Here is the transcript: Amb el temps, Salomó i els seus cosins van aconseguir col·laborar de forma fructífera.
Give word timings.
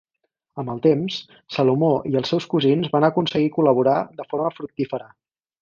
Amb 0.61 0.71
el 0.73 0.79
temps, 0.85 1.17
Salomó 1.57 1.91
i 2.13 2.17
els 2.21 2.33
seus 2.35 2.49
cosins 2.55 2.91
van 2.97 3.07
aconseguir 3.11 3.55
col·laborar 3.59 3.97
de 4.23 4.29
forma 4.33 4.53
fructífera. 4.61 5.15